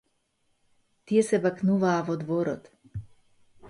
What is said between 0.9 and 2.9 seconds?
Тие се бакнуваа во дворот.